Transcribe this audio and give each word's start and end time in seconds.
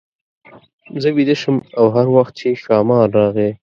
زه 1.01 1.09
بېده 1.15 1.35
شم 1.41 1.55
او 1.79 1.85
هر 1.95 2.07
وخت 2.15 2.33
چې 2.39 2.59
ښامار 2.63 3.07
راغی. 3.17 3.51